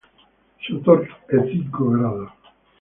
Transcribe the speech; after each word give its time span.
Se 0.65 0.73
otorga 0.73 1.15
en 1.29 1.47
cinco 1.49 1.91
grados. 1.91 2.31